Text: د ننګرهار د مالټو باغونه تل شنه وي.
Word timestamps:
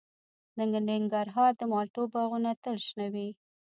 د 0.57 0.59
ننګرهار 0.89 1.51
د 1.59 1.61
مالټو 1.71 2.03
باغونه 2.13 2.51
تل 2.63 2.77
شنه 2.87 3.07
وي. 3.13 3.29